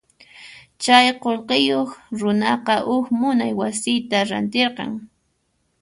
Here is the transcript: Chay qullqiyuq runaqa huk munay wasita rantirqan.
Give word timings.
Chay 0.81 1.05
qullqiyuq 1.21 1.89
runaqa 2.21 2.75
huk 2.91 3.05
munay 3.19 3.51
wasita 3.59 4.17
rantirqan. 4.29 4.91